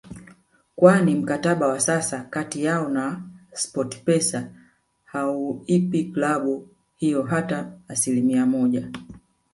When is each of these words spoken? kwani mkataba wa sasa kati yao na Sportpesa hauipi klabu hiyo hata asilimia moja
kwani 0.75 1.15
mkataba 1.15 1.67
wa 1.67 1.79
sasa 1.79 2.23
kati 2.23 2.63
yao 2.63 2.89
na 2.89 3.21
Sportpesa 3.53 4.51
hauipi 5.03 6.03
klabu 6.03 6.69
hiyo 6.95 7.23
hata 7.23 7.71
asilimia 7.87 8.45
moja 8.45 8.91